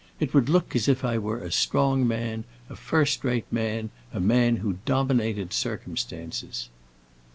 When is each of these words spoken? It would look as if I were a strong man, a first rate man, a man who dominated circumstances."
It 0.19 0.33
would 0.33 0.49
look 0.49 0.75
as 0.75 0.87
if 0.87 1.05
I 1.05 1.19
were 1.19 1.37
a 1.43 1.51
strong 1.51 2.07
man, 2.07 2.43
a 2.71 2.75
first 2.75 3.23
rate 3.23 3.45
man, 3.51 3.91
a 4.11 4.19
man 4.19 4.55
who 4.55 4.79
dominated 4.83 5.53
circumstances." 5.53 6.69